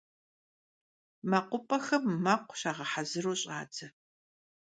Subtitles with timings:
[1.29, 3.87] МэкъупӀэхэм мэкъу щагъэхьэзыру щӀадзэ.